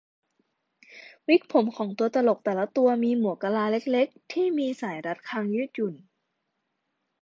[1.27, 5.95] วิกผมของตัวตลกแต่ละตัวมีหมวกกะลาเล็ก ๆ ที่มีสายรัดคางยืดหยุ่น